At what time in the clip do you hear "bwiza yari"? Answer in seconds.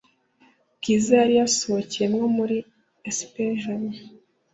0.77-1.33